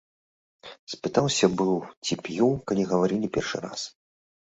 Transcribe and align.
Спытаўся 0.93 1.49
быў, 1.61 1.69
ці 2.07 2.13
п'ю, 2.25 2.47
калі 2.71 2.87
гаварылі 2.93 3.29
першы 3.37 3.57
раз. 3.67 3.81